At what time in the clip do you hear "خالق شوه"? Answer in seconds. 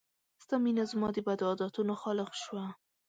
2.03-2.65